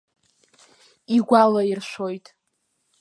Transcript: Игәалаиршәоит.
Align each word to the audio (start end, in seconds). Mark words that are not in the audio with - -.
Игәалаиршәоит. 1.15 2.25